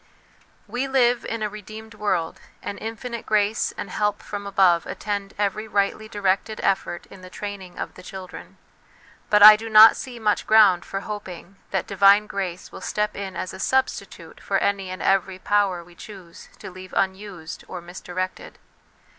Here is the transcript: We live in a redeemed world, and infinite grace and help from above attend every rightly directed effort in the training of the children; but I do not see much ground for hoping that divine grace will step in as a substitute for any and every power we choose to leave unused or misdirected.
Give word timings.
We 0.65 0.87
live 0.87 1.25
in 1.25 1.43
a 1.43 1.47
redeemed 1.47 1.93
world, 1.93 2.39
and 2.63 2.79
infinite 2.79 3.23
grace 3.23 3.71
and 3.77 3.91
help 3.91 4.23
from 4.23 4.47
above 4.47 4.87
attend 4.87 5.35
every 5.37 5.67
rightly 5.67 6.07
directed 6.09 6.59
effort 6.63 7.05
in 7.11 7.21
the 7.21 7.29
training 7.29 7.77
of 7.77 7.93
the 7.93 8.01
children; 8.01 8.57
but 9.29 9.43
I 9.43 9.55
do 9.55 9.69
not 9.69 9.95
see 9.95 10.17
much 10.17 10.47
ground 10.47 10.85
for 10.85 11.01
hoping 11.01 11.57
that 11.69 11.85
divine 11.85 12.25
grace 12.25 12.71
will 12.71 12.81
step 12.81 13.15
in 13.15 13.35
as 13.35 13.53
a 13.53 13.59
substitute 13.59 14.41
for 14.41 14.57
any 14.57 14.89
and 14.89 15.03
every 15.03 15.37
power 15.37 15.83
we 15.83 15.93
choose 15.93 16.49
to 16.57 16.71
leave 16.71 16.95
unused 16.97 17.63
or 17.67 17.79
misdirected. 17.79 18.57